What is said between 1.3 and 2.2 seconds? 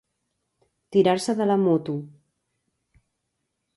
de la moto.